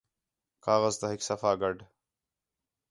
کاغذ 0.65 0.95
تا 1.01 1.07
ہِک 1.11 1.21
صفح 1.29 1.51
ڳڈھ 1.61 1.81